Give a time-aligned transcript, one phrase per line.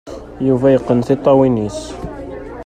[0.47, 1.79] Yuba yeqqen tiṭṭawin-is.